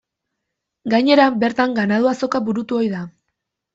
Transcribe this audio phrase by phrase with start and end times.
[0.93, 3.03] Gainera bertan ganadu azoka burutu ohi da.